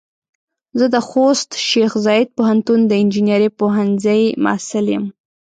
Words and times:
زه 0.79 0.85
د 0.93 0.95
خوست 1.07 1.49
شیخ 1.69 1.91
زايد 2.05 2.29
پوهنتون 2.37 2.79
د 2.87 2.91
انجنیري 3.01 3.49
پوهنځۍ 3.59 4.23
محصل 4.43 4.85
يم. 4.95 5.05